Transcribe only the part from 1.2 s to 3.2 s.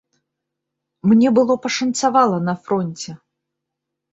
было пашанцавала на фронце.